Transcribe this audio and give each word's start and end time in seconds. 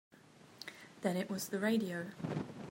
Then 1.01 1.15
it 1.15 1.29
was 1.29 1.49
the 1.49 1.59
radio. 1.59 2.07